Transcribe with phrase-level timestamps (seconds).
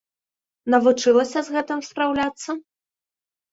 [0.75, 2.49] Навучылася з гэтым спраўляцца?